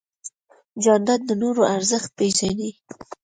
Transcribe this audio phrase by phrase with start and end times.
[0.83, 2.71] جانداد د نورو ارزښت پېژني.